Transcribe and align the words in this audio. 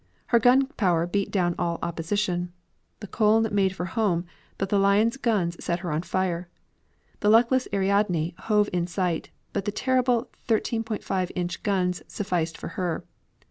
Her 0.33 0.39
gun 0.39 0.65
power 0.65 1.05
beat 1.05 1.29
down 1.29 1.53
all 1.59 1.77
opposition. 1.83 2.51
The 3.01 3.07
Koln 3.07 3.47
made 3.53 3.75
for 3.75 3.85
home, 3.85 4.25
but 4.57 4.69
the 4.69 4.79
Lion's 4.79 5.15
guns 5.15 5.63
set 5.63 5.81
her 5.81 5.91
on 5.91 6.01
fire. 6.01 6.49
The 7.19 7.29
luckless 7.29 7.67
Ariadne 7.71 8.33
hove 8.39 8.67
in 8.73 8.87
sight, 8.87 9.29
but 9.53 9.65
the 9.65 9.71
terrible 9.71 10.31
13.5 10.47 11.31
inch 11.35 11.61
guns 11.61 12.01
sufficed 12.07 12.57
for 12.57 12.69
her. 12.69 13.05